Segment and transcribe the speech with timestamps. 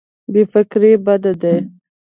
[0.31, 1.55] بې فکري بد دی.